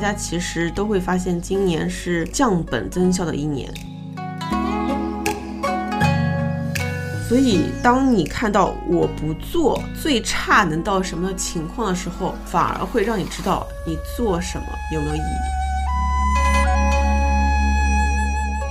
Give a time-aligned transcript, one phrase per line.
[0.00, 3.68] 大家其实都会发现，今年是降本增效的一年。
[7.28, 15.22] 所以，当你看到我不做最差能到什么情况的时候，反而会让你知道你做什么有没有意义。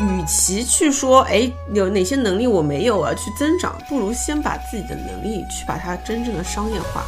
[0.06, 7.04] 与其去说，哎，有哪些能力我没有啊，去增长，不如先把自己的能力去把它真正的商业化。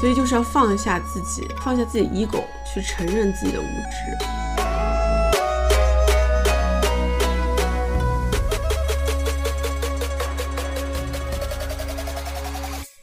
[0.00, 4.16] 所以，就是要放下自己，放下自己 ego，去承认自己的无知。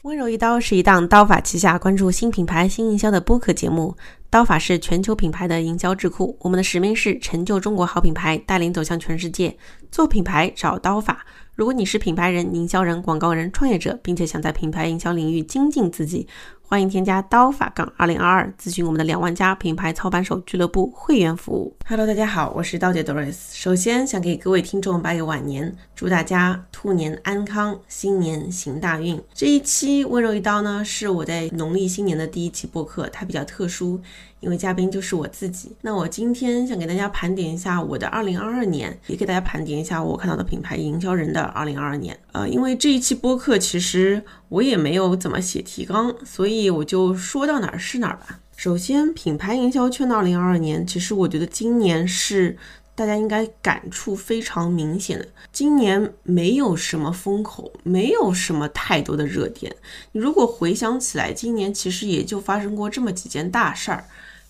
[0.01, 3.95] 温柔一刀是一档刀法旗下关注新品牌新营销的播客节目。
[4.29, 9.55] 刀法是全球品牌的营销智库，我们的使命是成就中国好品牌，带领走向全世界。
[9.91, 11.25] 做品牌找刀法。
[11.55, 16.27] 如果你是品牌人、营销人、广告人、创业者，并且想在品牌营销领域精进自己。
[16.69, 21.73] 欢迎添加刀法杠二零二二，咨询我们的两万家品牌操盘手俱乐部会员服务。
[21.87, 23.37] Hello，大家好，我是刀姐 Doris。
[23.53, 29.17] 首先想给各位听众拜个晚年，祝大家兔年安康，新年行大运。
[29.33, 34.01] 这一期温柔一刀呢，是我在农历新年的第一期播客，它比较特殊。
[34.39, 42.17] 因为嘉宾就是我自己，那我今天想给大家盘点一下我的二零二二年，也给大家盘点一下我看到的品牌营销人的二零二二年。
[42.33, 48.39] 呃，因为这一期播客其实我也没有怎么写提纲，所以我就说到哪儿是哪儿吧。
[48.55, 52.57] 首先，品牌营销圈的二零二二年，其实我觉得今年是
[52.93, 55.27] 大家应该感触非常明显的。
[55.51, 59.75] 今年没有什么风口，没有什么太多的热点。
[60.11, 64.05] 你如果回想起来，今年其实也就发生过这么几件大事儿。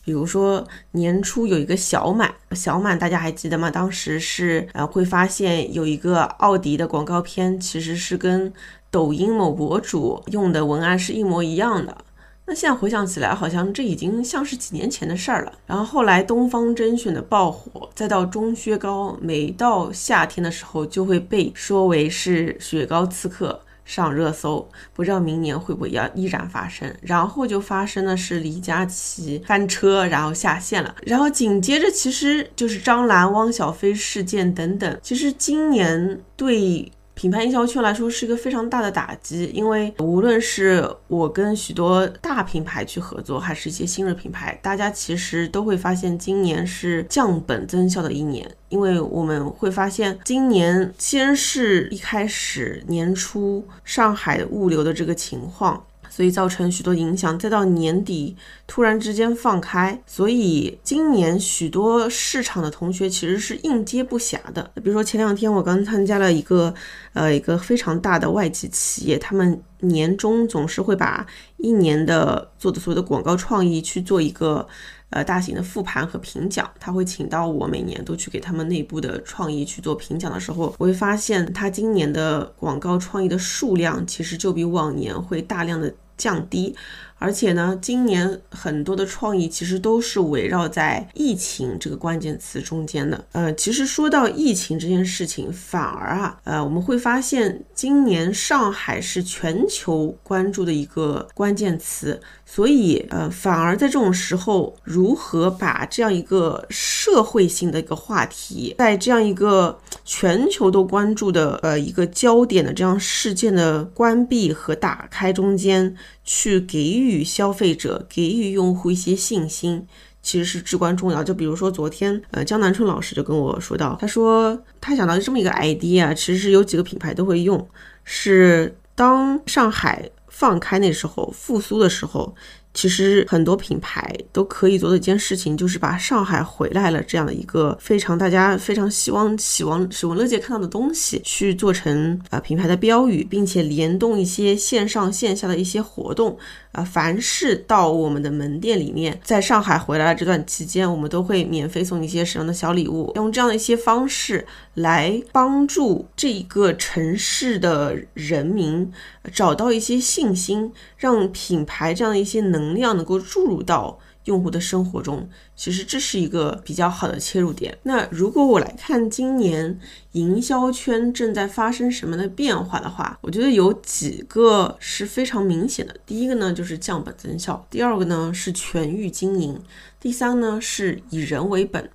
[0.08, 3.69] 比如说年初有一个小满，小满大家还记得吗？
[3.69, 8.53] 当时是呃会发现有一个奥迪的广告片，其实是跟
[8.89, 11.98] 抖音某博主用的文案是一模一样的。
[12.45, 15.52] 那现在回想起来，好像这已经像是几年前的事儿了。
[15.65, 23.60] 然后后来东方甄选的爆火，再到钟薛高，每到夏天的时候就会被说为是雪糕刺客。
[23.87, 26.93] 上热搜，不知道明年会不会要依然发生。
[27.02, 30.95] 然后就发生的是李佳琦翻车，然后下线了。
[31.02, 34.99] 然后紧接着其实就是张兰、汪小菲事件等等。
[35.02, 36.92] 其实今年对。
[37.17, 55.84] 品牌营销圈来说是一个非常大的打击，因为无论是我跟许多大品牌去合作，还是一些新锐品牌，大家其实都会发现今年是降本增效的一年，因为我们会发现今年先是一开始年初上海物流的这个情况。
[56.17, 58.36] 所以造成许多影响，再到年底
[58.66, 64.67] 突然之间放开，所以今年许多市场的同学其实是应接不暇的。
[64.73, 66.73] 比如说前两天我刚参加了一个，
[67.14, 71.23] 呃，一个非常大的外企企业，他们年终总是会把
[71.58, 74.67] 一年的做的所有的广告创意去做一个。
[75.10, 86.76] 呃，大型的复盘和评奖，他会请到我每年都去给他们内部的创意去做评奖的时候，我会发现他今年的广告创意的数量其实就比往年会大量的降低。
[87.20, 93.26] 而且呢，今年很多的创意其实都是围绕在疫情这个关键词中间的。
[93.32, 102.20] 呃，其实说到疫情这件事情，反而啊，呃，我们会发现今年上海是全球关注的一个关键词。
[102.50, 115.94] 所以，呃，反而在这种时候，如何把这样一个社会性的一个话题，在这样一个全球都关注的呃一个焦点的这样事件的关闭和打开中间，
[116.27, 119.88] 去给予消费者、给予用户一些信心，
[120.21, 121.23] 其实是至关重要。
[121.23, 127.67] 就比如说昨天，呃，江南春老师就跟我说到，他说他想到这么一个 idea，其实有几个品牌都会用，
[128.04, 130.12] 是当上海。
[130.30, 132.36] 放开那时候复苏的时候，
[132.77, 146.38] 其实很多品牌都可以做的一件事情，就是把上海回来了这样的一个非常大家非常希望、希望喜闻乐见看到的东西，去做成啊品牌的标语，并且联动一些线上线下的一些活动。
[146.77, 154.45] 啊，凡是到我们的门店里面，在上海回来的这段期间，我们都会免费送一些什么的小礼物，用这样的一些方式
[154.75, 158.91] 来帮助这个城市的人民
[159.33, 163.97] 找到一些信心，让品牌这样的一些能量能够注入到。
[164.27, 167.77] 用户的生活中，其实这是一个比较好的切入点。
[167.83, 169.79] 那如果我来看今年
[170.12, 175.95] 营销圈正在发生什么的变化的话，我觉得有几个是非常明显的。
[176.06, 179.59] 第一个呢就是降本增效，第二个呢是全域经营，
[180.00, 181.89] 第三呢是以人为本，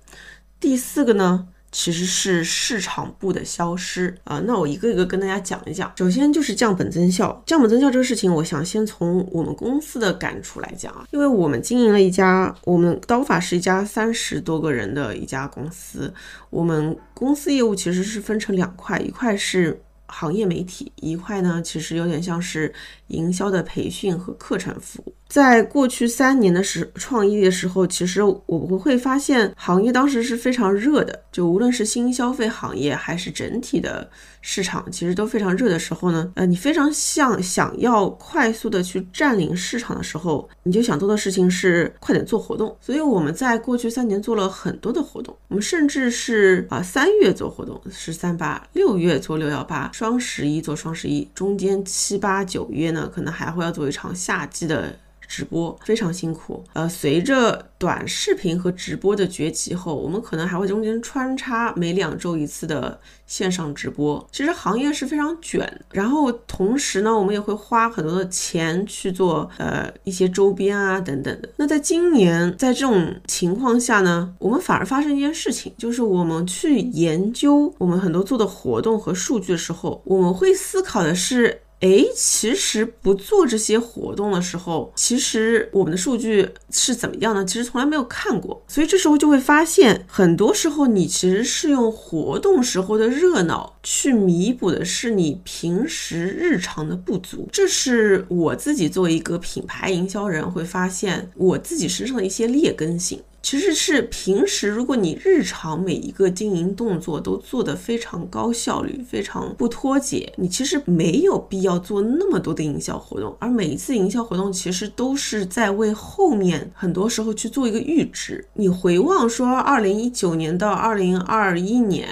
[0.59, 4.39] 第四个呢其实是市场部的消失啊。
[4.45, 5.91] 那我一个一个跟大家讲一讲。
[5.97, 16.13] 首先就是降本增效，降本增效这个事情，我想先从我们公司的感触来讲啊，因为我们经营了一家，我们刀法是一家三十多个人的一家公司，
[16.49, 19.81] 我们公司业务其实是分成两块，一块是。
[20.05, 22.71] 行业媒体一块呢，其实有点像是
[23.07, 25.15] 营销的培训和课程服务。
[25.33, 34.07] 在过去三年的时创业的时候，其实我们会发现行业当时是非常热的，就无论是新消费行业还是整体的
[34.41, 42.77] 市场，其实都非常热的时候呢，呃，你非常想想要快速的去占领市场的时候，你就想做的事情是快点做活动。
[42.79, 54.95] 所以我们在过去三年做了很多的活动，我们甚至是啊三月做活动是三八，六月做六幺八，双十一做双十一，中间七八九月呢，可能还会要做一场夏季的。
[55.35, 64.23] 直播非常辛苦，呃，随着短视频和直播的崛起后，我们可能还会中间穿插每两周一次的线上直播。
[64.31, 71.49] 其实行业是非常卷，然后同时呢，我们也会花很多的钱去做呃一些周边啊等等的。
[71.55, 81.59] 那在今年在这种情况下呢，我们反而发生一件事情，就是我们去研究我们很多做的活动和数据的时候，我们会思考的是。
[81.83, 87.43] 哎，其实不做这些活动的时候，其实我们的数据是怎么样呢？
[87.43, 97.49] 其实从来没有看过，所以这时候就会发现，很多时候你其实是用活动时候的热闹去弥补的是你平时日常的不足。
[97.51, 103.21] 这是我自己作为一个品牌营销人会发现我自己身上的一些劣根性。
[103.43, 113.35] 其实是平时，如果你日常每一个经营动作都做得非常高效率、非常不脱节，你其实没有必要做那么多的营销活动。
[113.39, 118.47] 而每一次营销活动，其实都是在为后面很多时候去做一个预支。
[118.53, 122.07] 你回望说，二零一九年到二零二一年，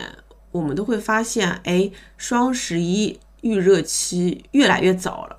[0.52, 5.38] 我们都会发现，哎，双十一预热期越来越早了。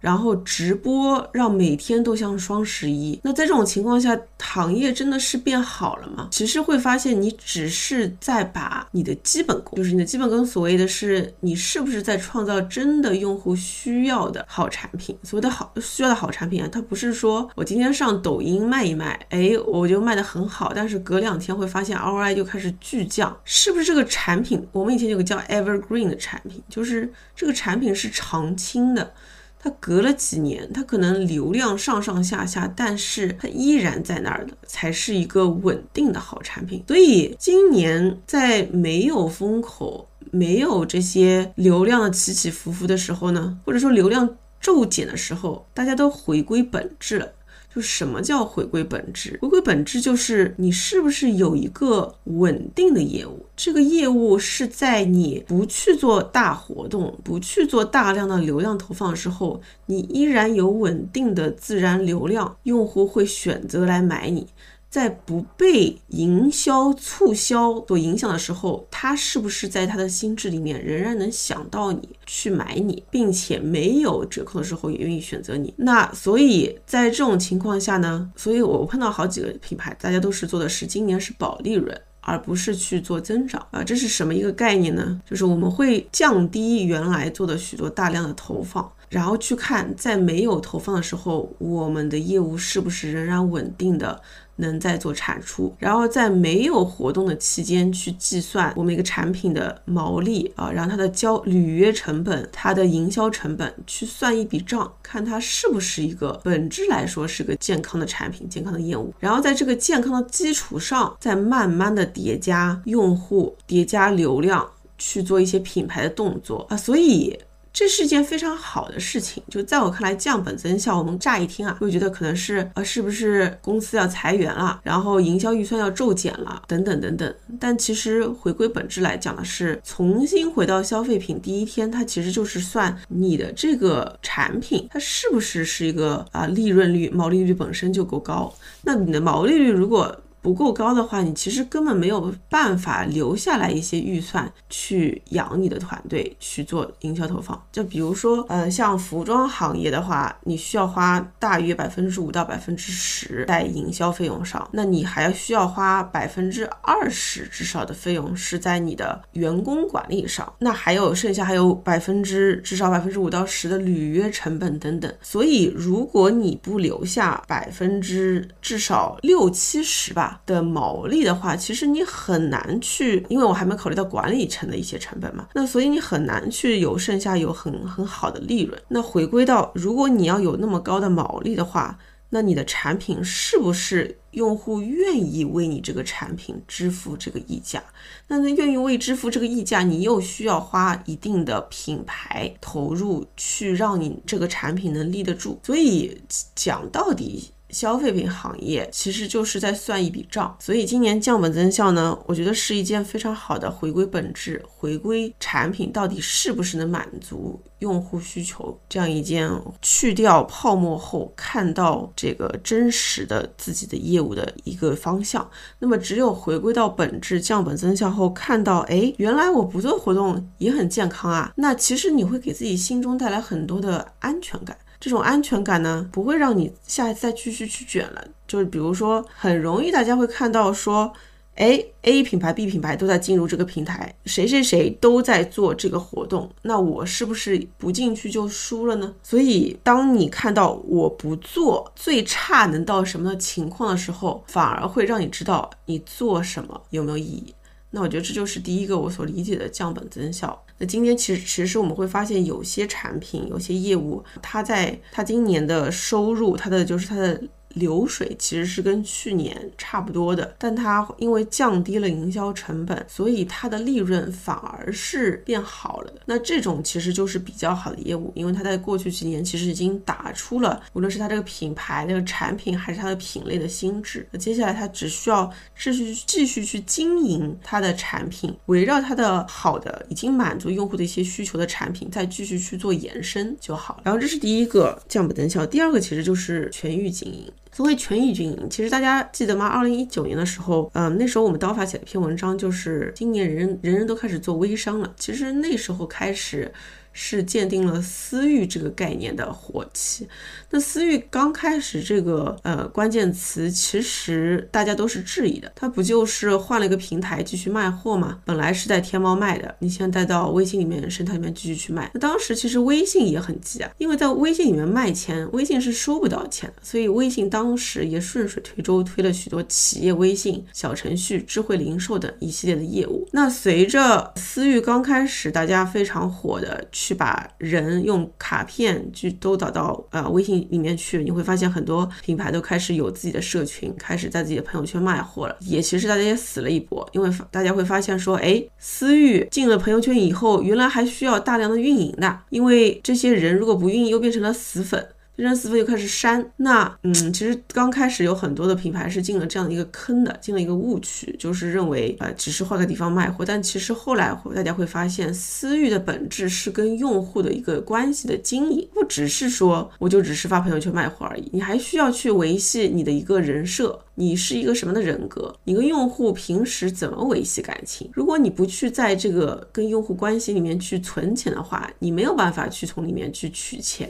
[0.00, 6.28] 然后直播让每天都像双十一，那在这种情况下，行业真的是变好了吗？
[6.30, 15.18] 其实会发现，你只是在把你的基本功，就是你的基本功，所谓的是你是不是在创造真的用户需要的好产品。
[15.24, 24.64] 所谓的好需要的好产品啊，它不是说我今天上抖音卖一卖，哎，我就卖的很好，但是隔两天会发现 ROI 就开始巨降，是不是这个产品？
[24.70, 29.12] 我们以前有个叫 Evergreen 的产品，就是这个产品是常青的。
[29.60, 36.84] 它隔了几年，它可能流量上上下下，但是它依然在那儿的，才是一个稳定的好产品。
[36.86, 47.32] 所以今年在没有风口、没有这些流量起起伏伏的时候呢，或者说流量骤减的时候，大家都回归本质了。
[47.80, 49.38] 什么叫回归本质？
[49.42, 53.44] 回归本质就是你是不是有一个稳定的业务？
[53.56, 64.46] 这个业务是在你不去做大活动、不去做大量的流量投放的时候，你依然有稳定的自然流量，用户会选择来买你。
[64.90, 75.74] 在不被营销促销所影响的时候，他是不是在他的心智里面仍然能想到你去买你，并且没有折扣的时候也愿意选择你？
[75.76, 83.84] 那所以在这种情况下呢，所以我碰到好几个品牌，大家都是做的是今年是保利润，而不是去做增长啊。
[83.84, 85.20] 这是什么一个概念呢？
[85.28, 94.18] 就是我们会降低原来做的许多大量的投放，然后去看在没有投放的时候，我们的业务是不是仍然稳定的。
[94.58, 109.14] 能在做产出，然后在没有活动的期间去计算我们一个产品的毛利啊，然后它的交履约成本、它的营销成本，去算一笔账，看它是不是一个本质来说是个健康的产品、健康的业务。
[109.18, 117.38] 然后在这个健康的基础上，再慢慢的叠加用户、叠加流量，去做一些品牌的动作啊，所以。
[117.72, 120.98] 这是一件非常好的事情，就在我看来，降本增效。
[120.98, 127.34] 我们乍一听啊，会觉得可能是呃，是不是公司要裁员了，然后营销预算要骤减了，等等等等。
[127.60, 138.52] 但其实回归本质来讲的是，重新回到消费品第一天，它其实就是算你的这个产品，它是不是是一个啊利润率、毛利率本身就够高。
[138.82, 147.60] 那你的毛利率如果不够高的话，你其实根本没有办法留下来一些预算去养你的团队去做营销投放。
[147.72, 165.12] 就比如说，呃，像服装行业的话，你需要花大约百分之五到百分之十在营销费用上，那你还需要花百分之二十至少的费用是在你的员工管理上，那还有剩下还有百分之至少百分之五到十的履约成本等等。
[165.20, 170.27] 所以，如果你不留下百分之至少六七十吧。
[170.46, 178.80] 的毛利的话，其实你很难去，因为我还没考虑到管理层的一些成本嘛，那所以你很难去有剩下有很很好的利润。
[178.88, 181.98] 那回归到，如果你要有那么高的毛利的话，
[182.30, 187.82] 那你的产品是不是用户愿意为你这个产品支付这个溢价？
[188.26, 195.58] 那那愿意为支付这个溢价，你又需要花一定的品牌投入去让你这个产品能立得住。
[195.62, 196.20] 所以
[196.54, 197.50] 讲到底。
[197.70, 209.50] 消费品行业其实就是在算一笔账，所以今年降本增效呢，我觉得是一件非常好的回归本质、回归产品到底是不是能满足用户需求这样一件
[209.82, 215.48] 去掉泡沫后看到这个真实的自己的业务的一个方向。
[215.78, 224.76] 那么只有回归到本质、降本增效后，看到哎，原来我不做活动也很健康啊，那其实你会给自己心中带来很多的安全感。
[225.00, 228.24] 这种安全感呢，不会让你下一次再继续去卷了。
[228.46, 231.12] 就是比如说，很容易大家会看到说，
[231.54, 239.14] 哎，A 品牌、B 品牌都在进入这个平台，谁谁谁都在做这个活动，那我是不是不进去就输了呢？
[239.22, 247.54] 所以，当你看到我不做最差能到什么的情况的时候，反而会让你知道你做什么有没有意义。
[247.90, 250.62] 那我觉得这就是第一个我所理解的降本增效。
[250.78, 257.42] 那今天其实其实我们会发现，有些产品、有些业务，它在它今年的收入，它的就是它的。
[257.74, 266.20] 流水其实是跟去年差不多的，但它因为降低了营销成本，所以它的利润反而是变好了的。
[266.26, 274.26] 那这种其实就是比较好的业务，因为它在过去几年其实已经打出了，无论是它这个品牌、这个产品，还是它的品类的心智。
[274.30, 284.00] 那接下来它只需要继续继续去经营它的产品，围绕它的好的、已经满足用户的一些需求的产品，再继续去做延伸就好。
[284.02, 287.44] 然后这是第一个降本增效，第二个其实就是全域经营。
[287.72, 289.66] 所谓权益经营，其实大家记得吗？
[289.66, 295.12] 二零一九年的时候，嗯，那时候我们刀法写了一篇文章，就是今年人人人都开始做微商了。
[295.16, 296.72] 其实那时候开始。
[297.20, 300.28] 是鉴定了私域这个概念的火起。
[300.70, 305.72] 那私域刚开始这个呃关键词，其实大家都是质疑的。
[305.74, 308.38] 它不就是换了一个平台继续卖货吗？
[308.44, 312.08] 本来是在天猫卖的，你现在带到微信里面生态里面继续去卖。
[312.14, 323.26] 那当时其实微信也很急啊，因为在微信里面卖钱，微信是收不到钱的，所以微信当时也顺水推舟推了许多企业微信、小程序、智慧零售等一系列的业务。
[323.32, 326.86] 那随着私域刚开始大家非常火的。
[326.92, 335.56] 去去把人用卡片去都导到呃微信里面去，你会发现很多品牌都开始有自己的社群，开始在自己的朋友圈卖货了。
[335.60, 345.08] 也其实大家也死了一波，因为大家会发现说，哎，私域进了朋友圈以后，原来还需要大量的运营的，因为这些人如果不运营，又变成了死粉。
[345.44, 363.96] 人死粉又开始删，那嗯，其实刚开始有很多的品牌是进了这样的一个坑的，进了一个误区，就是认为呃只是换个地方卖货，但其实后来大家会发现，私域的本质是跟用户的一个关系的经营，不只是说我就只是发朋友圈卖货而已，你还需要去维系你的一个人设。
[364.18, 365.54] 你是一个什么的人格？
[365.62, 368.10] 你跟用户平时怎么维系感情？
[368.12, 374.08] 如果你不去在这个跟用户关系里面去存钱的话，你没有办法去从里面去取钱。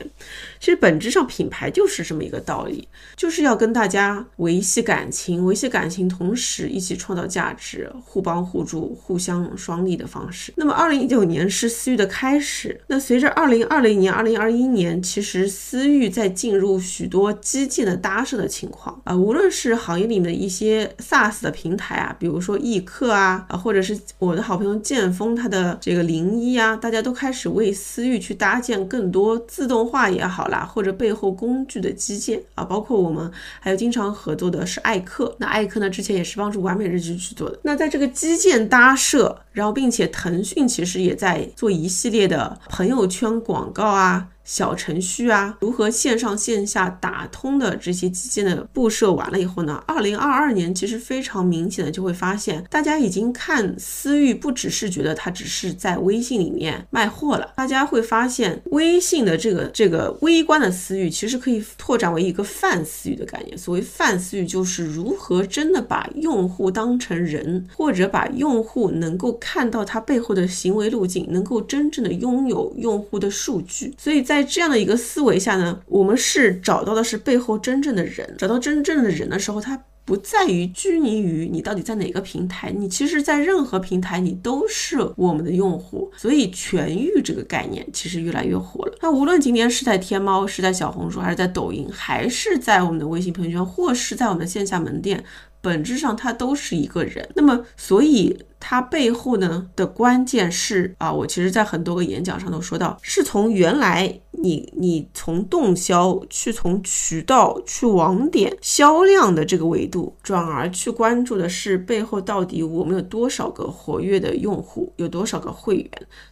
[0.58, 10.54] 其实本质上品牌就是这么一个道理，就是要跟大家维系感情，维系感情，同时一起创造价值，互帮互助，互相双利的方式。
[10.56, 19.98] 那么二零一九年是私域的开始，那随着二零二零年、二零二一年，其实私域在进入许多基建的搭设的情况啊，无论是行。
[20.07, 37.59] 里面的一些 SaaS 的平台啊，比如说易客啊，啊，或者是我的好朋友剑锋，它的这个零一啊，大家都开始为私域去搭建更多自动化也好啦，或者背后工具的基建啊，包括我们还有经常合作的是艾克，那艾克呢之前也是帮助完美日记去做的。
[37.62, 44.28] 那在这个基建搭设，然后并且腾讯其实也在做一系列的朋友圈广告啊。
[44.49, 49.85] 小程序啊，如何线上线下打通的这些基建的布设完了以后呢？
[49.87, 63.59] 二零二二年其实非常明显的就会发现，大家已经看私域不只是觉得它只是在微信里面卖货了，大家会发现微信的这个这个微观的私域其实可以拓展为一个泛私域的概念。
[63.59, 73.95] 所谓泛私域，就是如何真的把用户当成人，或者把用户能够看到他背后的行为路径，能够真正的拥有用户的数据。
[73.99, 88.97] 所以在在这样的一个思维下呢，我们是找到的是背后真正的人，找到真正的人的时候，他不在于拘泥于你到底在哪个平台，你其实，在任何平台你都是我们的用户，所以全域这个概念其实越来越火了。
[89.02, 95.25] 那无论今天是在天猫，是在小红书，还是在抖音，还是在我们的微信朋友圈，或是在我们的线下门店。
[95.61, 97.28] 本质上它都是一个人。
[97.35, 98.38] 那么，所以。
[98.60, 115.90] 它背后呢的关键是啊，我其实，在很多个演讲上都说到，是从原来你你从动销去从渠道去网点销量的这个维度，转而去关注的是背后到底我们有多少个活跃的用户，有多少个会员。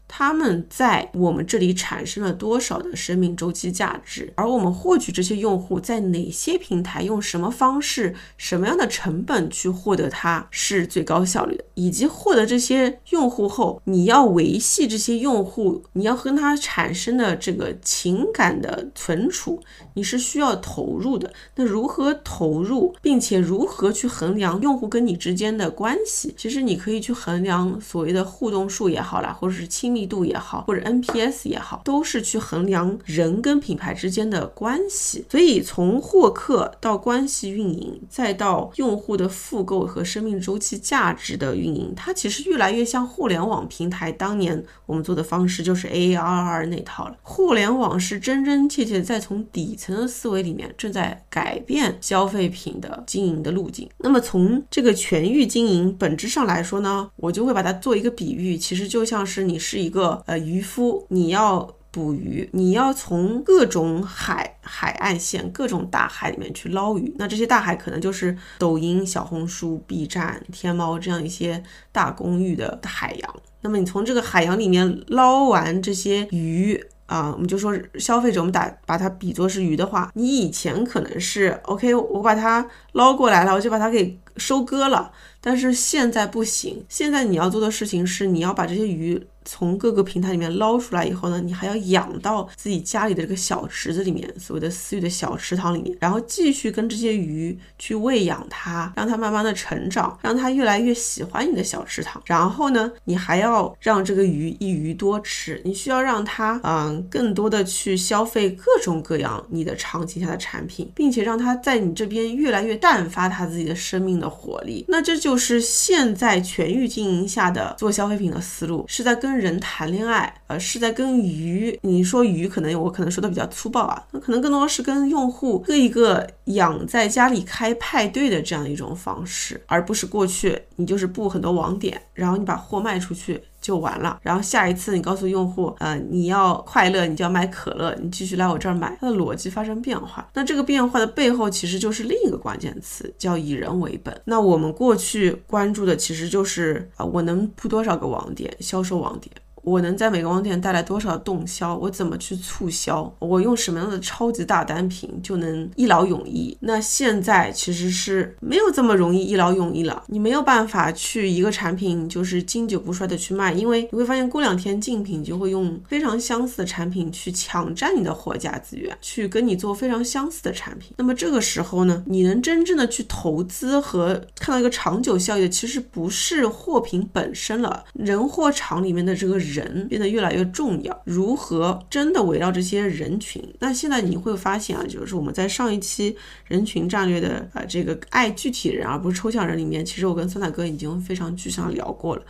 [0.09, 4.33] 他们在我们这里产生了多少的生命周期价值？
[4.37, 11.65] 而我们获取这些用户在哪些平台，用什么方式、什么样的成本去获得它是最高效率的？
[11.75, 19.61] 以及获得这些用户后，你要维系这些用户，你要跟他产生的这个情感的存储，
[19.95, 21.33] 你是需要投入的。
[21.57, 26.33] 那如何投入，并且如何去衡量用户跟你之间的关系？
[26.37, 29.97] 其实你可以去衡量所谓的互动数也好啦，或者是亲。
[29.97, 35.25] 密度也好，或者 NPS 也好，都是去衡量人跟品牌之间的关系。
[35.31, 47.17] 所以从获客到关系运营，再到用户的复购和生命周期价值的运营，它它其实越来越像互联网平台当年我们做的方式，就是 AAR 那套了。
[47.23, 53.89] 互联网是真真切切在从底层的思维里面正在改变消费品的经营的路径。
[53.99, 59.87] 那么从这个全域经营本质上来说呢，我就会把它做一个比喻，其实就像是你是。
[59.87, 67.11] 一个呃渔夫，你要捕鱼，你要从各种海海岸线、各种大海里面去捞鱼。
[67.17, 71.63] 那这些大海可能就是抖音、小红书、B 站、天猫这样一些
[71.93, 73.37] 大公寓的海洋。
[73.63, 85.11] 那么你从这个海洋里面捞完这些鱼啊，我们就说消费者，我们打把它比作是鱼的话，你以前可能是 OK，我把它捞过来了，我就把它给收割了。
[85.41, 89.27] 但是现在不行，现在你要做的事情是，你要把这些鱼。
[89.47, 102.21] 从各个平台里面捞出来以后呢，你还要养到自己家里的这个小池子里面，所谓的私域的小池塘里面，然后继续跟这些鱼去喂养它，让它慢慢的成长，让它越来越喜欢你的小池塘。
[102.27, 114.85] 然后呢，你还要让这个鱼一鱼多吃，你需要让它嗯更多的去消费各种各样你的场景下的产品，并且让它在你这边越来越淡发它自己的生命的活力。
[114.89, 119.36] 那这就是现在全域经营下的做消费品的思路，是在跟。
[119.37, 121.79] 人谈恋爱，呃，是在跟鱼。
[121.83, 133.43] 你说鱼，可能我可能说的比较粗暴啊，那可能更多是跟用户各一个养在家里开派对的这样一种方式，而不是过去你就是布很多网点，然后你把货卖出去。
[133.67, 140.25] 就完了，然后下一次你告诉用户，呃，你要快乐，你就要买可乐，你继续来我这儿买，它的逻辑发生变化。
[140.35, 144.17] 那这个变化的背后，其实就是另一个关键词，叫以人为本。
[144.25, 149.35] 那我们过去关注的其实就是啊，我能铺多少个网点，销售网点。
[149.67, 151.75] 我能在每个网点带来多少动销？
[151.75, 153.13] 我怎么去促销？
[153.19, 156.57] 我用什么样的超级大单品就能一劳永逸？
[156.61, 160.05] 那现在其实是没有这么容易一劳永逸了。
[160.07, 170.93] 你没有办法去一个产品就是经久不衰的去卖，因为你会发现过两天竞品就会用非常相似的产品去抢占你的货架资源，去跟你做非常相似的产品。
[170.97, 179.56] 那么这个时候呢，你能真正的去投资和看到一个长久效益的，其实不是货品本身了，人货场里面的这个人。
[179.57, 183.43] 人变得越来越重要，如何真的围绕这些人群？
[183.59, 186.17] 那现在你会发现啊，就是我们在上一期
[186.47, 192.23] 人群战略的啊这个爱具体人而不是抽象人里面，其实我跟酸奶哥已经非常具象聊过了。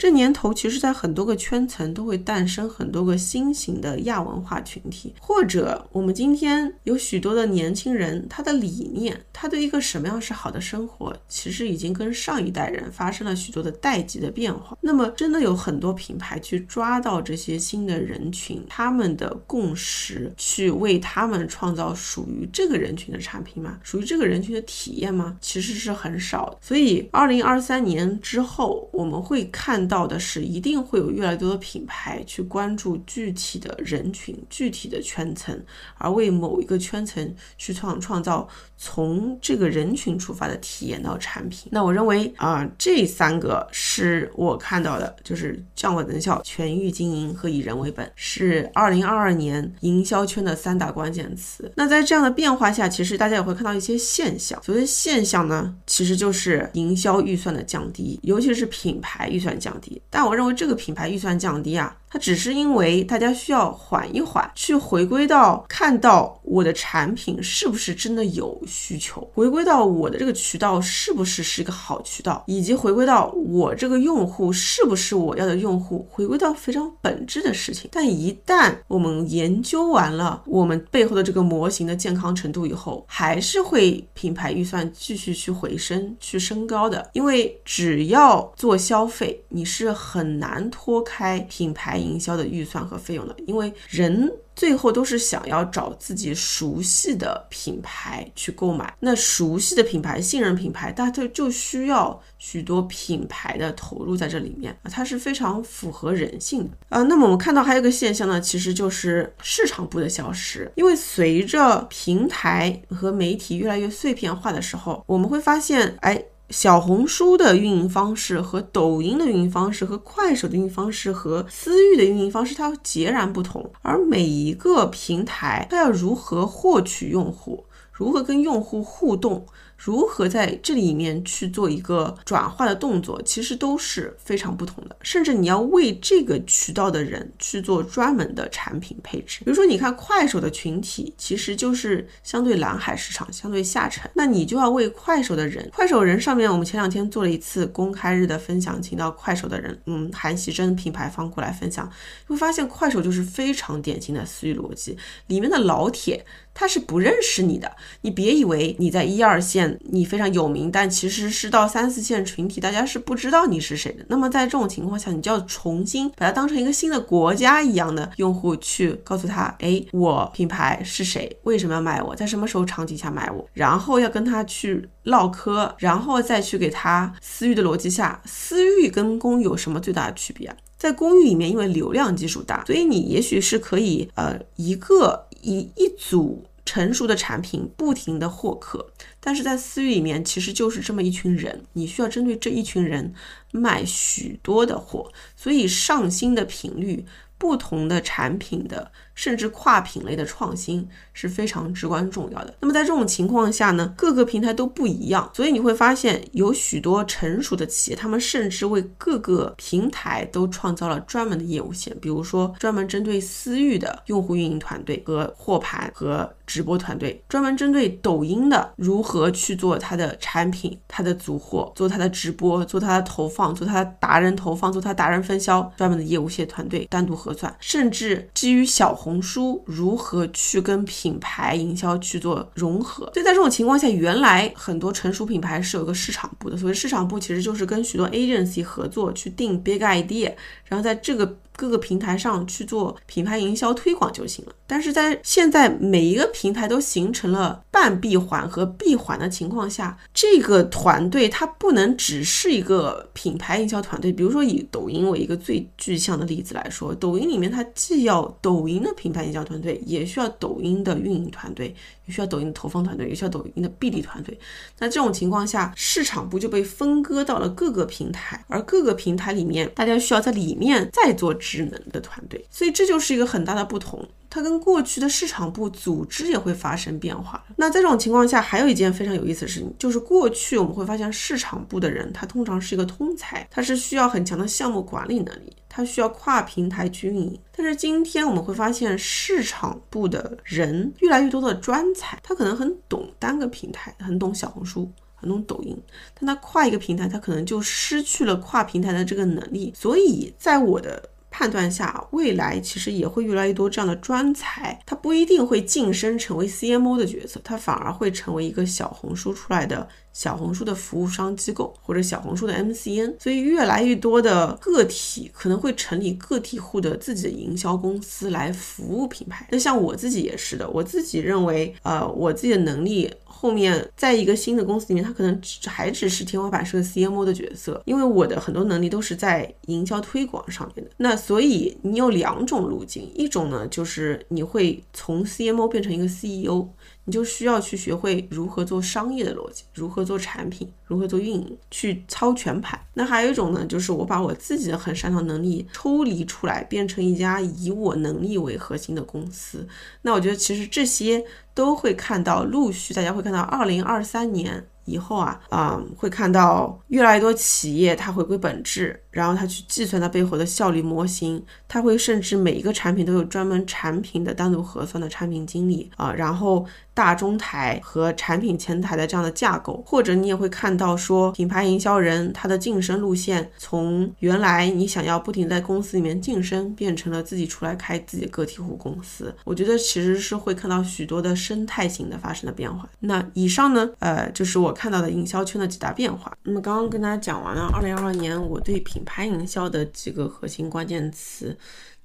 [0.00, 14.74] 这年头，其实，在很多个圈层都会诞生很多个新型的亚文化群体，或者我们今天有许多的年轻人，他的理念，他对一个什么样是好的生活，其实已经跟上一代人发生了许多的代际的变化。
[14.80, 23.78] 那么，真的有很多品牌去抓到这些新的人群，他们的共识，去为他们创造属于这个人群的产品吗？
[23.82, 25.36] 属于这个人群的体验吗？
[25.42, 26.56] 其实是很少。
[26.62, 29.89] 所以，二零二三年之后，我们会看。
[29.90, 35.60] 到的是，一定会有越来越多的品牌去关注具体的人群、具体的圈层，
[35.98, 41.68] 而为某一个圈层去创创造从这个人群出发的体验到产品。
[41.72, 51.70] 那我认为啊，这三个是我看到的，就是降本增效、全域经营和以人为本，是二零二二年营销圈的三大关键词。
[51.74, 54.62] 那在这样的变化下，其实大家也会看到一些现象。
[54.62, 59.76] 所谓现象呢，其实就是营销预算的降低，尤其是品牌预算降。
[60.10, 77.88] 但我认为这个品牌预算降低啊，它只是因为大家需要缓一缓，去回归到看到我的产品是不是真的有需求，回归到我的这个渠道是不是是一个好渠道，以及回归到我这个用户是不是我要的用户，回归到非常本质的事情。
[77.92, 94.32] 但一旦我们研究完了我们背后的这个模型的健康程度以后，还是会品牌预算继续去回升、去升高的，因为只要做消费，你是很难脱开品牌营销的预算和费用的，因为人。
[94.56, 107.02] 最后都是想要找自己熟悉的品牌去购买，那熟悉的品牌、信任品牌，大家就就需要许多品牌的投入在这里面啊，它是非常符合人性的啊。
[107.04, 116.22] 那么我们看到还有一个现象呢，其实就是市场部的消失，因为随着平台和媒体越来越碎片化的时候，我们会发现，哎。
[116.50, 123.72] 小红书的运营方式和抖音的运营方式和快手的运营方式和私域的运营方式，它截然不同。
[123.82, 129.46] 而每一个平台，它要如何获取用户，如何跟用户互动？
[129.82, 134.96] 如何在这里面去做一个转化的动作，其实都是非常不同的。
[135.00, 139.38] 甚至你要为这个渠道的人去做专门的产品配置。
[139.42, 151.90] 比如说，你看快手的群体其实就是相对蓝海市场，相对下沉，那你就要为快手的人，快手人上面，我们前两天做了一次公开日的分享，请到快手的人，嗯，韩喜珍品牌方过来分享，
[152.26, 156.26] 会发现快手就是非常典型的私域逻辑，里面的老铁。
[156.52, 164.04] 他是不认识你的，你别以为你在一二线你非常有名，但其实是到三四线群体，大家是不知道你是谁的。
[164.08, 180.56] 那么在这种情况下，你就要重新把它当成一个新的国家一样的用户去告诉他，哎，我品牌是谁，为什么要买我，在什么时候场景下买我，然后要跟他去唠嗑，然后再去给他私域的逻辑下，私域跟公域有什么最大的区别啊？
[180.76, 185.26] 在公域里面，因为流量基数大，所以你也许是可以呃一个。
[185.42, 188.86] 一一组成熟的产品不停的获客，
[189.20, 193.14] 但是在私域里面其实就是这么一群人，你需要针对这一群人
[193.52, 197.04] 卖许多的货，所以上新的频率。
[197.40, 202.54] 不同的产品的，甚至跨品类的创新是非常至关重要的。
[202.58, 227.10] 那么在这种情况下呢，各个平台都不一样，所以你会发现有许多成熟的企业，他们甚至为各个平台都创造了专门的业务线，比如说专门针对私域的用户运营团队和货盘和直播团队，专门针对抖音的如何去做它的产品、它的组货、做它的直播、做它的投放、做它的达人投放、做它达人分销，专门的业务线团队单独。
[227.20, 240.32] 核算，甚至基于小红红书如何去跟品牌营销去做融合，所以在这种情况下，原来很多成熟品牌是有个市场部的，所谓市场部其实就是跟许多 agency 合作去定 big idea，
[240.70, 241.36] 然后在这个。
[241.56, 254.10] 各个平台上去做品牌营销推广就行了，但是在现在每一个平台都形成了半闭环和闭环的情况下，这个团队它不能只是一个品牌营销团队。
[254.10, 261.74] 比如说以抖音为一个最具象的例子来说，抖音里面它既要抖音的品牌营销团队，也需要抖音的运营团队。
[262.10, 264.38] 需要抖音的投放团队，也需要抖音的 BD 团队。
[264.78, 272.44] 那这种情况下，市场部就被分割到了各个平台，而各个平台里面，大家需要在里面再做智能的团队。
[272.50, 274.06] 所以这就是一个很大的不同。
[274.32, 277.44] 它跟过去的市场部组织也会发生变化。
[277.56, 287.40] 那在这种情况下，还有一件非常有意思的事情，就是过去我们会发现市场部的人，他通常是一个通才，他是需要很强的项目管理能力，它需要跨平台去运营。
[287.56, 295.80] 但是今天我们会发现，市场部的人越来越多的专才，他可能很懂单个平台，很懂小红书，很懂抖音，
[296.12, 299.72] 但他跨一个平台，他可能就失去了跨平台的这个能力。
[299.74, 301.08] 所以在我的。
[301.30, 313.14] 判断下，未来其实也会越来越多这样的专才，他不一定会晋升成为 CMO 的角色，他反而会成为一个小红书出来的小红书的服务商机构或者小红书的 MCN。
[313.20, 319.46] 所以，越来越多的个体可能会成立个体户的自己的营销公司来服务品牌。
[319.50, 323.10] 那像我自己也是的，我自己认为，呃，我自己的能力。
[323.40, 330.90] 后面在一个新的公司里面，他可能只还只是天花板是个 CMO 的角色，因为我的很多能力都是在营销推广上面的。
[330.98, 336.68] 那所以你有两种路径，一种呢就是你会从 CMO 变成一个 CEO。
[337.04, 342.78] 你就需要去学会如何做商业的逻辑，如何做产品，如何做运营，去操全盘。
[342.94, 349.66] 那还有一种呢，就是我把我自己的很擅长能力抽离出来，变成一家以我能力为核心的公司。
[350.02, 354.66] 那我觉得其实这些都会看到，陆续大家会看到，二零二三年。
[354.90, 366.66] 以后啊，啊，会看到越来越多企业它回归本质，然后它去计算它背后的效率模型，它会甚至每一个产品都有专门产品的单独核算的产品经理啊，然后。
[366.92, 379.34] 大中台和产品前台的这样的架构，或者你也会看到说，品牌营销人他的晋升路线，从原来你想要不停在公司里面晋升，变成了自己出来开自己个体户公司。
[379.44, 382.86] 我觉得其实是会看到许多的生态型的发生的变化。
[382.98, 386.34] 那以上呢，呃，就是我看到的营销圈的几大变化。
[386.44, 391.54] 那么刚刚跟大家讲完了二零二二年我对品牌营销的几个核心关键词，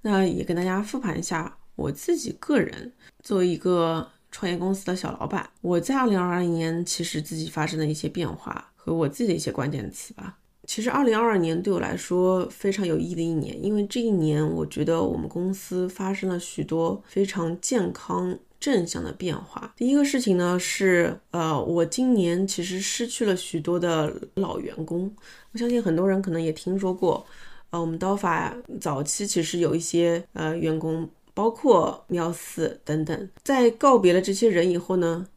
[0.01, 2.91] 那也跟大家复盘一下我自己个人
[3.23, 4.09] 作为一个。
[4.31, 10.37] 创业公司的小老板，我在二零二二年其实自己发生的一些变化和我自己的一些关键词吧。
[10.67, 19.73] 其实二零二二年对我来说非常有意义的一年，因为这一年我觉得我们公司发生了许多非常健康正向的变化。
[19.75, 25.13] 第一个事情呢是，呃，我今年其实失去了许多的老员工。
[25.51, 27.25] 我相信很多人可能也听说过，
[27.69, 31.09] 呃，我们刀法早期其实有一些呃员工。
[31.35, 35.27] 包括喵四等等，在告别了这些人以后呢，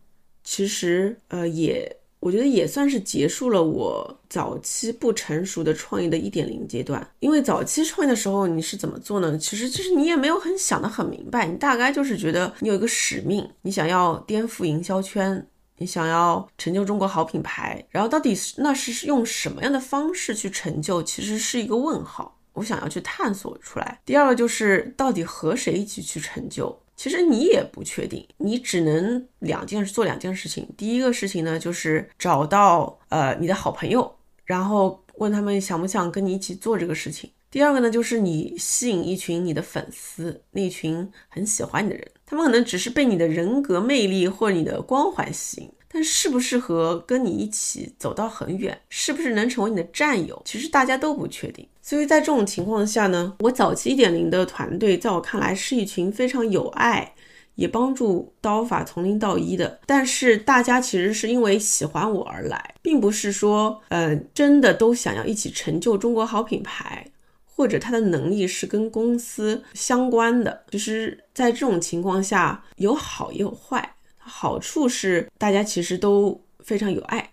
[0.44, 1.96] 其实呃也，
[2.28, 7.10] 我觉得也算是结束了我早期不成熟的创业的一点零阶段。
[7.20, 9.38] 因为早期创业的时候你是怎么做呢？
[9.38, 15.46] 其实就是你也没有很想得很明白，你大概就是觉得你有一个使命，你想要颠覆营销圈，
[15.78, 22.38] 你想要成就中国好品牌，然后到底是那是用什么样的方式去成就，其实是一个问号。
[22.52, 24.00] 我想要去探索出来。
[24.04, 30.68] 第二个就是到底和谁一起去成就，其实你也不确定，你只能两件事做两件事情。
[30.76, 37.30] 第一个事情呢，就是找到呃你的好朋友，然后问他们想不想跟你一起做这个事情。
[37.52, 45.70] 第二个呢，就是你吸引一群你的粉丝，那群很喜欢你的人，他们可能只是被你的人格魅力或你的光环吸引。
[45.90, 51.66] 但适不适合跟你一起走到很远，是不是能成为你的战友，其实大家都不确定。
[51.88, 57.14] 所以在这种情况下呢，我早期一点零的团队，在我看来是一群非常有爱，
[57.54, 59.80] 也帮助刀法从零到一的。
[59.86, 67.06] 但是大家其实是因为喜欢我而来，并不是说，呃，真的都想要一起成就中国好品牌，
[67.46, 70.64] 或者他的能力是跟公司相关的。
[70.70, 73.94] 其实，在这种情况下，有好也有坏。
[74.18, 77.27] 好处是大家其实都非常有爱，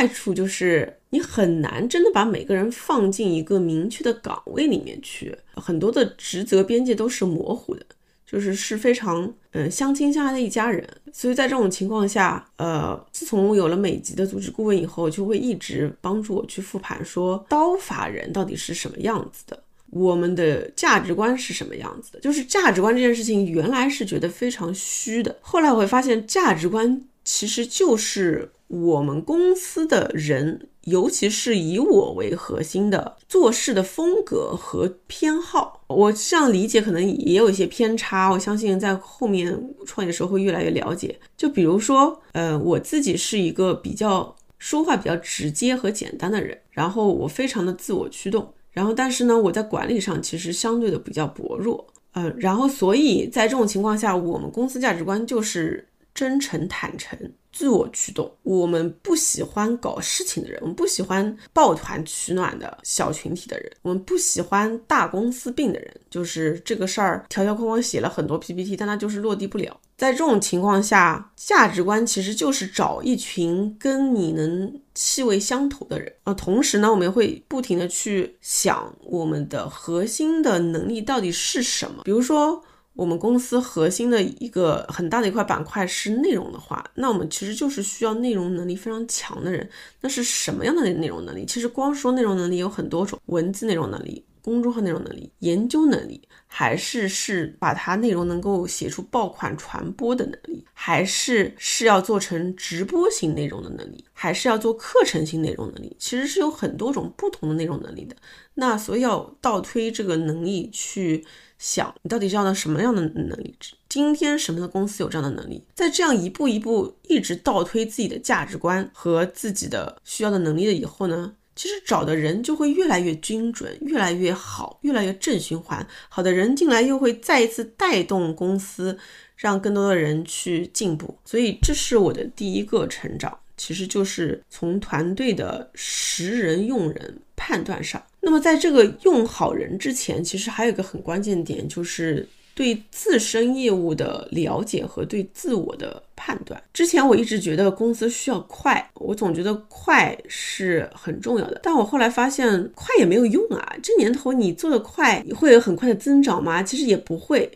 [0.00, 7.84] 坏处就是你很难真的把每个人放进一个明确的岗位里面去，很多的职责边界都是模糊的，
[8.24, 10.88] 就是是非常嗯相亲相爱的一家人。
[11.12, 19.62] 所以在这种情况下，呃，自从有了美籍的组织顾问以后，就会一直帮助我去复盘，说刀法人到底是什么样子的。
[19.90, 22.20] 我们的价值观是什么样子的？
[22.20, 25.36] 就是价值观这件事情，原来是觉得非常虚的。
[25.42, 35.82] 后来我会发现，价值观其实就是我们公司的人，尤其是以我为核心的做事的风格和偏好。
[35.88, 38.30] 我这样理解可能也有一些偏差。
[38.30, 41.18] 我相信在后面创业的时候会越来越了解。
[41.36, 48.54] 就比如说，呃，我自己是一个比较说话比较直接和简单的人，然后我非常的自我驱动。
[48.70, 57.18] 然后，但是呢，我在管理上其实相对的比较薄弱，嗯，然后所以在这种情况下，我们公司价值观就是真诚、坦诚、
[57.52, 58.30] 自我驱动。
[58.42, 69.78] 我们不喜欢搞事情的人，我们不喜欢抱团取暖的小群体的人，我们不喜欢大公司病的人，就是这个事儿条条框框写了很多 PPT，但它就是落地不了。
[69.96, 76.32] 在这种情况下，价值观其实就是找一群跟你能气味相投的人啊。
[76.32, 82.02] 同时呢，我们会不停的去想我们的核心的能力到底是什么。
[82.04, 82.64] 比如说，
[83.00, 89.66] 我们公司核心的一个很大的一块板块是内容的话，那我们其实就是需要内容能力非常强的人。
[90.02, 91.46] 那是什么样的内容能力？
[91.46, 94.22] 其实光说内容能力有很多种，文字内容能力。
[94.42, 105.94] 公众号内容能力、研究能力，还是是把它内容能够写出爆款传播的能力，还是是要做成直播型内容的能力，还是要做课程型内容能力？
[105.98, 108.16] 其实是有很多种不同的内容能力的。
[108.54, 111.22] 那所以要倒推这个能力去
[111.60, 113.74] 想，你到底是要的什么样的能力值？
[113.86, 115.62] 今天什么样的公司有这样的能力？
[115.74, 121.34] 在这样一步一步一直倒推自己的价值观和自己的需要的能力了以后呢？
[121.54, 125.86] 其实找的人就会越来越精准，越来越好，越来越正循环。
[126.08, 128.98] 好的人进来又会再一次带动公司，
[129.36, 131.18] 让更多的人去进步。
[131.26, 138.02] 所以这是我的第一个成长，其实就是从团队的识人用人判断上。
[138.20, 146.62] 那么在这个用好人之前，其实还有一个很关键点，就是对自身业务的了解和对自我的判断。
[146.72, 151.60] 之前我一直觉得公司需要快，我总觉得快是很重要的。
[151.62, 153.76] 但我后来发现，快也没有用啊。
[153.82, 156.62] 这年头你做的快，会有很快的增长吗？
[156.62, 157.50] 其实也不会，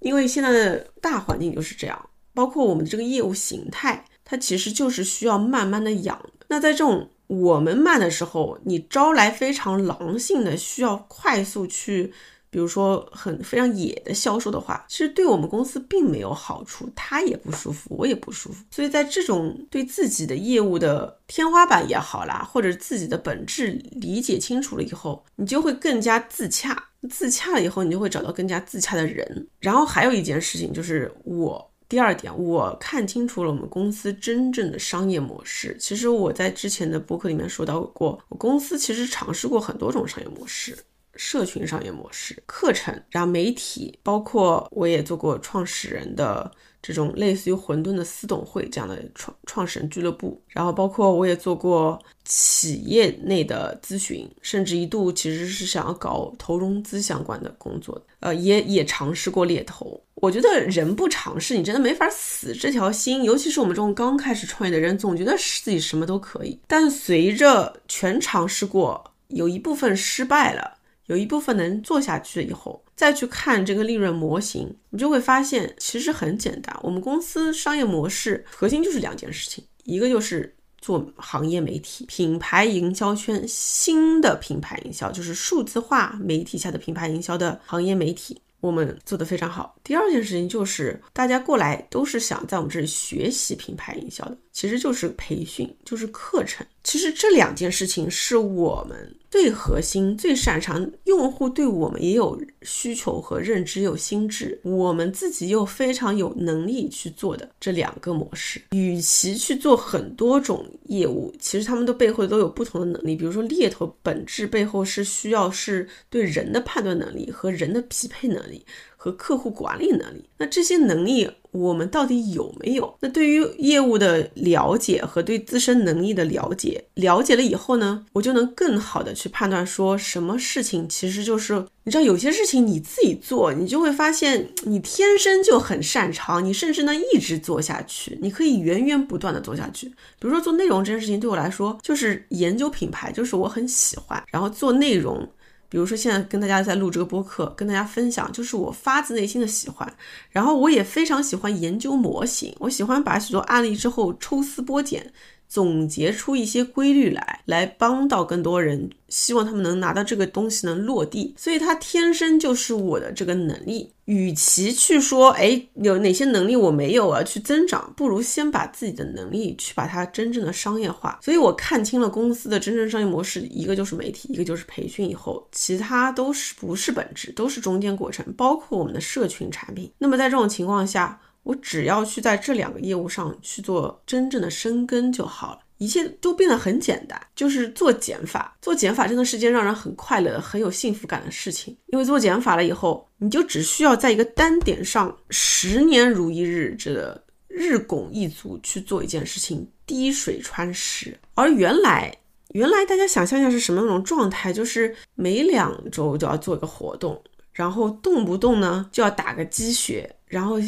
[0.00, 2.08] 因为现在的大环境就是这样。
[2.34, 6.20] 包括我们的这个业务形态，它其实就是需要慢慢的养。
[6.48, 12.12] 那在这种我们慢的时候，你招来非常狼性的，需要快速去。
[12.50, 18.64] 比如说很非常野的销售的话，其实对我们公司并没有好处，他也不舒服，我也不舒服。
[18.70, 26.82] 所以在这种对自己的业务的天花板也好啦，或者自己的本质理解清楚了以后，你就会更加自洽。
[27.10, 29.46] 自洽了以后，你就会找到更加自洽的人。
[29.60, 35.76] 然后还有一件事情就是我第二点，我看清楚了我们公司真正的商业模式。
[35.80, 40.76] 其实我在之前的播客里面说到过，我公司其实尝试过很多种商业模式。
[41.14, 46.48] 社群商业模式、课程，然后媒体，包括我也做过创始人的
[46.80, 60.00] 这种类似于混沌的私董会这样的创创始人俱乐部，然后包括我也做过企业内的咨询，甚至一度其实是想要搞投融资相关的工作，呃，也也尝试过猎头。
[60.14, 63.22] 我觉得人不尝试，你真的没法死这条心。
[63.22, 70.77] 尤其是我们这种刚开始创业的人，总觉得自己什么都可以，但随着全尝试过，有一部分失败了。
[71.08, 76.74] 有一部分能做下去以后，再去看这个利润模型，你就会发现其实很简单。
[76.82, 88.40] 我们公司商业模式核心就是两件事情，一个就是做行业媒体、品牌营销圈新的品牌营销，就是数字化媒体下的品牌营销的行业媒体。
[88.60, 89.76] 我们做得非常好。
[89.84, 96.66] 第二件事情就是，大家过来都是想在我们这里学习品牌营销的，其实就是培训，就是课程。
[96.88, 108.62] 其实这两件事情是我们最核心、最擅长，用户对我们也有需求和认知，有心智，我们自己又非常有能力去做的这两个模式。
[108.70, 113.14] 与其去做很多种业务，其实他们的背后都有不同的能力。
[113.14, 118.64] 比如说猎头本质背后是需要是对人的判断能力和人的匹配能力。
[119.00, 122.92] 和客户管理能力，那这些能力我们到底有没有？
[123.00, 139.86] 那对于业务的了解和对自身能力的了解，了解了以后呢，我就能更好的去判断说什么事情其实就是，你知道有些事情你自己做，你就会发现你天生就很擅长，你甚至能一直做下去，你可以源源不断的做下去。
[139.86, 145.26] 比如说做内容这件事情对我来说，就是研究品牌，就是我很喜欢，然后做内容。
[145.68, 149.92] 比如说，现在跟大家在录这个播客，跟大家分享，就是我发自内心的喜欢。
[150.30, 155.12] 然后我也非常喜欢研究模型，我喜欢把许多案例之后抽丝剥茧。
[155.48, 163.90] 总结出一些规律来，来帮到更多人，希望他们能拿到这个东西能落地，所以它天生就是我的这个能力。
[164.04, 171.18] 与其去说，哎，有哪些能力我没有啊，去增长，不如先把自己的能力去把它真正的商业化。
[171.22, 179.90] 所以我看清了公司的真正商业模式，一个就是媒体，一个就是培训，以后其他都是不是本质，都是中间过程，包括我们的社群产品。
[179.98, 181.20] 那么在这种情况下。
[181.48, 188.54] 我只要去在这两个业务上去做真正的深耕就好了，一切都变得很简单，就是做减法。
[188.60, 191.74] 做减法真的是件让人很快乐、很有幸福感的事情。
[191.86, 201.18] 因为做减法了以后，你就只需要在一个单点上十年如一日，这日拱一卒去做一件事情，滴水穿石。
[201.32, 202.14] 而原来，
[202.48, 207.18] 原来大家想象一下是什么那种状态，就是每两周就要做一个活动，
[207.54, 210.58] 然后动不动呢就要打个鸡血，然后。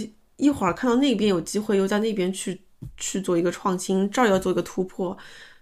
[0.40, 2.60] 一会儿看到那边有机会，又在那边去
[2.96, 5.16] 去做一个创新，这儿要做一个突破，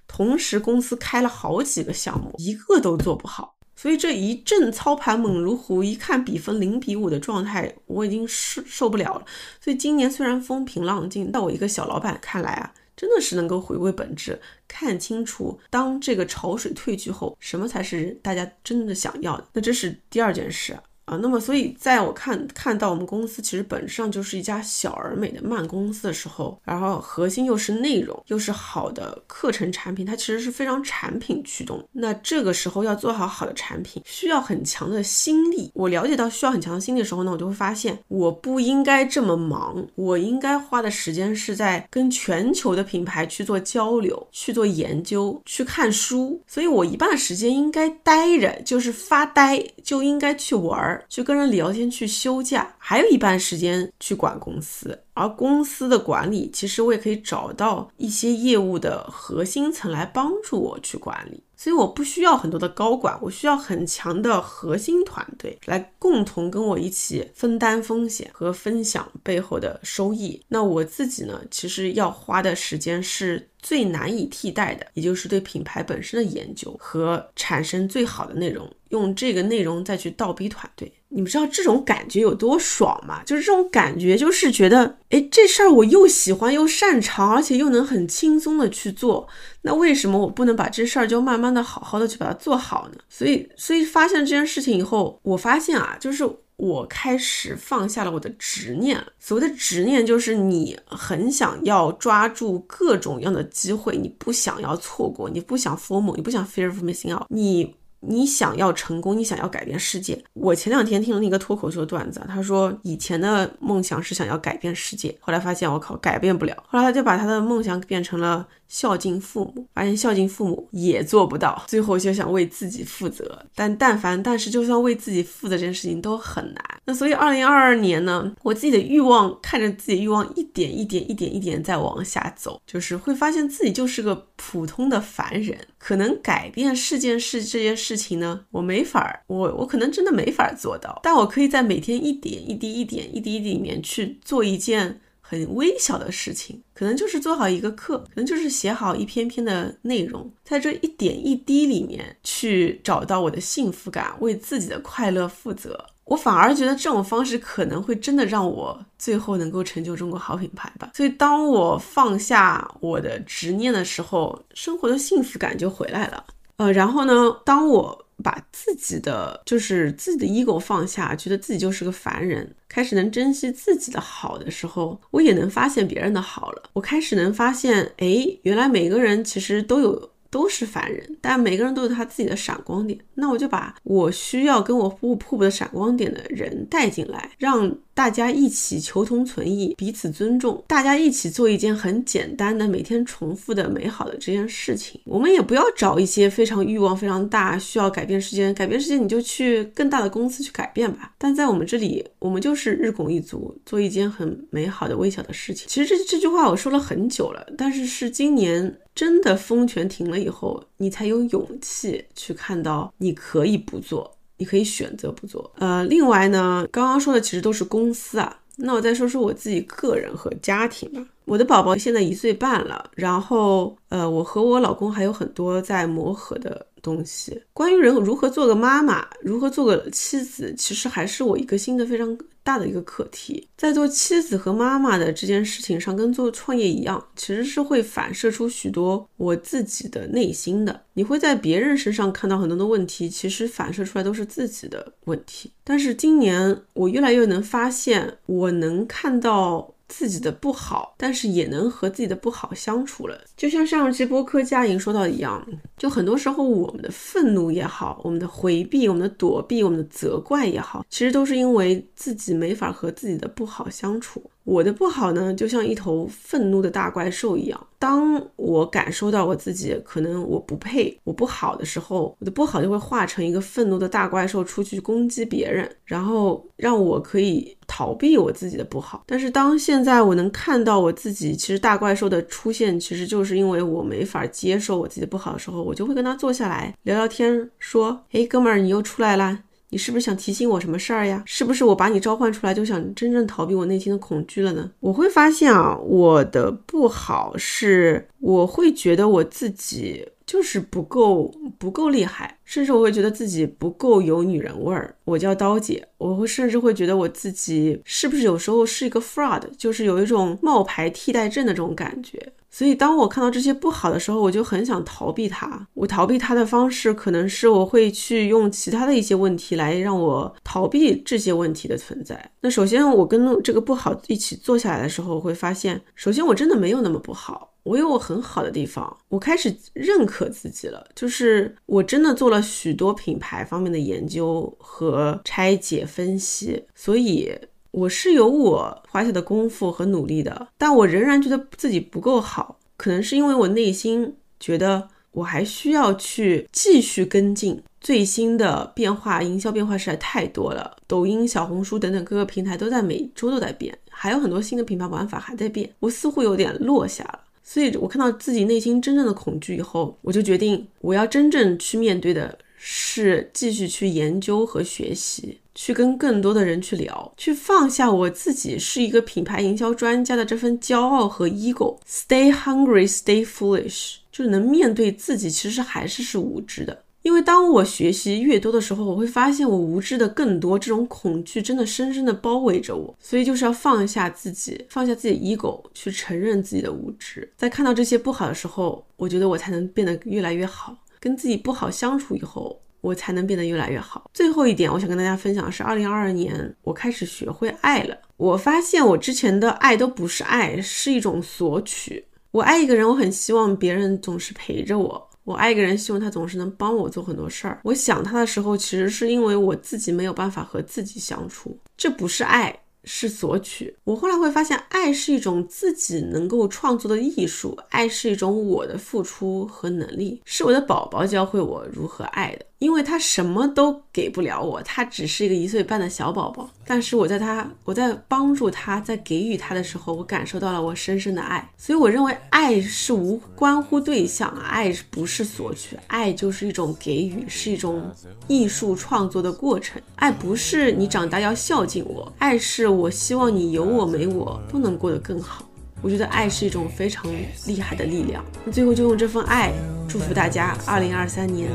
[0.06, 9.24] 同时公司开了好几个项目，一个都做不好，所以这一阵操盘猛如虎，一看比分零比五的状态，我已经受受不了了。
[9.60, 19.46] 所以今年虽然风平浪静，但我一个小老板看来啊，真的是能够回归本质，看清楚当这个潮水退去后，什么才是大家真的想要的。
[19.52, 20.78] 那这是第二件事。
[21.08, 31.82] 啊，那么所以在我看看到我们公司其实本质上就是一家小而美的慢公司的时候，然后核心又是内容，又是好的课程产品，它其实是非常产品驱动。
[31.92, 35.70] 那这个时候要做好好的产品，需要很强的心力。
[35.74, 46.38] 我了解到需要很强的心力的时候呢，我就会发现我不应该这么忙，我应该花的时间是在跟全球的品牌去做交流、去做研究、去看书。
[46.46, 50.97] 所以我一半的时间应该待着，就是发呆，就应该去玩儿。
[51.08, 54.98] 去跟人聊天，去休假，还有一半时间去管公司。
[55.14, 61.42] 而公司的管理，其实我也可以找到一些业务的核心层来帮助我去管理。
[61.56, 70.40] 所以我不需要很多的高管，我需要很强的核心团队来共同跟我一起分担风险和分享背后的收益。
[70.46, 73.48] 那我自己呢，其实要花的时间是。
[73.60, 80.92] 最难以替代的，也就是对品牌本身的研究和产生最好的内容，用这个内容再去倒逼团队。
[81.08, 83.22] 你们知道这种感觉有多爽吗？
[83.24, 89.26] 就是这种感觉，就是觉得，哎，这事儿我又喜欢又擅长，而且又能很轻松的去做。
[89.62, 92.98] 那为什么我不能把这事儿就慢慢的好好的去把它做好呢？
[93.08, 96.28] 所以，所以发现这件事情以后，我发现啊，就是。
[96.58, 99.00] 我开始放下了我的执念。
[99.20, 107.76] 所谓的执念，就是你很想要抓住各种样的机会，你不想要错过，你不想 formal，你不想 fear of missing out，你。
[108.00, 110.22] 你想要成功，你想要改变世界。
[110.34, 123.44] 我前两天听了那个脱口秀段子，他说以前的梦想是想要改变世界，后来发现我靠改变不了，后来他就把他的梦想变成了孝敬父母，发现孝敬父母也做不到，最后就想为自己负责。
[123.54, 126.64] 但但凡但是就算为自己负责这件事情都很难。
[126.84, 137.98] 那所以二零二二年呢，我自己的欲望看着自己欲望一点一点一点一点在往下走，就是会发现自己就是个普通的凡人，可能改变世件事这件事。
[137.98, 145.00] 情呢，我没法，我我可能真的没法做到，但我可以在每天一点一滴、一点一滴一滴里面去做一件
[145.30, 155.78] 很微小的事情，可能就是做好一个课，可能就是写好一篇篇的内容，在这一点一滴里面去找到我的幸福感，为自己的快乐负责。
[156.04, 160.92] 我反而觉得这种方式可能会真的让我最后能够成就中国好品牌吧。
[160.94, 166.24] 所以当我放下我的执念的时候，生活的幸福感就回来了。
[166.56, 167.30] 呃，然后呢？
[167.44, 176.70] 当我把自己的就是自己的 ego 放下，觉得自己就是个凡人，开始能珍惜自己的好的时候，我也能发现别人的好了。
[176.72, 180.10] 我开始能发现，哎，原来每个人其实都有。
[180.30, 182.98] 都是凡人，但每个人都有他自己的闪光点。
[183.14, 195.00] 那我就把我需要跟我互互补的闪光点的人带进来，让大家一起求同存异，彼此尊重，大家一起做一件很简单的、每天重复的美好的这件事情。
[195.04, 201.12] 我们也不要找一些非常欲望非常大、需要改变世界、改变世界你就去更大的公司去改变吧。
[201.18, 205.66] 但在我们这里，我们就是日拱一卒，做一件很美好的、微小的事情。
[205.68, 208.78] 其实这这句话我说了很久了，但是是今年。
[208.98, 215.48] 真的风权停了以后，你才有勇气去看到你可以不做，你可以选择不做。
[215.58, 221.06] 呃，另外呢，刚刚说的其实都是公司啊，那我再说说我自己个人和家庭吧。
[221.26, 226.66] 我的宝宝现在一岁半了，然后呃，我和我老公还有很多在磨合的。
[226.80, 232.16] 东西关于人如何做个妈妈，如何做个妻子，其实还是我一个新的非常
[232.48, 233.46] 大的一个课题。
[233.58, 240.80] 在做妻子和妈妈的这件事情上，跟做创业一样，其实是会反射出许多我自己的内心的。
[240.94, 245.52] 你会在别人身上看到很多的问题，其实反射出来都是自己的问题。
[245.62, 249.74] 但是今年我越来越能发现，我能看到。
[249.88, 253.18] 自己的不好，但是也能和自己的不好相处了。
[253.36, 264.22] 就像上期播客佳莹说到一样，就很多时候我们的愤怒也好，我们的回避、我们的躲避、我们的责怪也好，其实都是因为自己没法和自己的不好相处。
[264.48, 267.66] 我的不好呢，就像一头愤怒的大怪兽一样。
[267.78, 279.04] 当我感受到我自己可能我不配、我不好的时候，我的不好就会化成一个愤怒的大怪兽出去攻击别人，然后让我可以逃避我自己的不好。
[279.06, 289.40] 但是当现在我能看到我自己，其实大怪兽的出现，其实就是因为我没法接受我自己的不好的时候，我就会跟他坐下来聊聊天，说：“哎，哥们儿，你又出来啦。”
[289.70, 291.22] 你是不是想提醒我什么事儿呀？
[291.26, 294.70] 是不是我把你召唤出来就想真正逃避我内心的恐惧了呢？
[294.80, 304.94] 我会发现啊，我的不好是，我会觉得我自己就是不够不够厉害，甚至我会觉得自己不够有女人味儿。
[305.04, 312.32] 我叫刀姐，我会甚至会觉得我自己是不是有时候是一个 fraud，就是有一种冒牌替代症的这种感觉。
[312.58, 315.64] 所以，当我看到这些不好的时候，我就很想逃避它。
[315.74, 322.32] 我逃避它的方式，可能是我会去用其他的一些问题来让我逃避这些问题的存在。
[322.40, 328.96] 那首先，我跟这个不好一起坐下来的时候，我会发现，首先我真的没有那么不好，我有我很好的地方。
[329.08, 337.32] 我开始认可自己了，就是我真的做了许多品牌方面的研究和拆解分析，所以。
[337.70, 357.20] 我是有我花下的功夫和努力的，但我仍然觉得自己不够好，可能是因为我内心觉得我还需要去继续跟进最新的变化，营销变化实在太多了，抖音、小红书等等各个平台都在每周都在变，还有很多新的品牌玩法还在变，我似乎有点落下了。
[357.44, 376.84] 所以我看到自己内心真正的恐惧以后，我就决定我要真正去面对的是继续去研究和学习，去跟更多的人去聊，去放下我自己是一个品牌营销专家的这份骄傲和 ego，stay hungry，stay foolish，就是能面对自己，其实还是是无知的。
[377.02, 382.96] 因为当我学习越多的时候，我会发现我无知的更多，这种恐惧真的深深的包围着我。
[383.00, 387.28] 所以就是要放下自己，放下自己的 ego，去承认自己的无知。
[387.36, 390.76] 在看到这些不好的时候，我觉得我才能变得越来越好。
[391.00, 394.10] 跟自己不好相处以后，我才能变得越来越好。
[394.14, 397.94] 最后一点，我想跟大家分享的是，二零二二年我开始学会爱了。
[398.16, 402.02] 我发现我之前的爱都不是爱，是一种索取。
[402.30, 405.10] 我爱一个人，我很希望别人总是陪着我。
[405.24, 407.60] 我爱一个人，希望他总是能帮我做很多事儿。
[407.64, 412.58] 我想他的时候，其实是因为我自己没有办法和自己相处，这不是爱。
[412.84, 413.76] 是索取。
[413.84, 422.46] 我后来会发现，爱是一种自己能够创作的艺术，爱是一种我的付出和能力，是我的宝宝教会我如何爱的。
[422.58, 426.48] 因为他什么都给不了我，他只是一个一岁半的小宝宝。
[426.66, 431.48] 但是我在他，我在帮助他，在给予他的时候，我感受到了我深深的爱。
[431.56, 437.90] 所以我认为，爱是无关乎对象，爱不是索取，爱就是一种给予，是一种
[438.26, 439.80] 艺术创作的过程。
[439.94, 445.47] 爱不是你长大要孝敬我，爱是我希望你有我没我都能过得更好。
[445.80, 447.04] 我觉得爱是一种非常
[447.46, 448.24] 厉害的力量。
[448.44, 449.52] 那最后就用这份爱
[449.88, 451.50] 祝福大家，二零二三年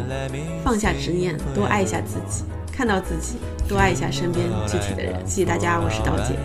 [0.63, 3.36] 放下执念，多爱一下自己，看到自己，
[3.67, 5.13] 多爱一下身边具体的人。
[5.26, 6.36] 谢谢大家，我是刀姐。